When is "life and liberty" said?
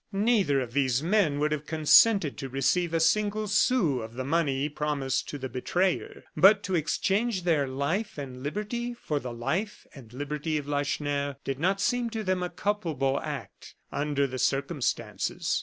7.67-8.95, 9.31-10.57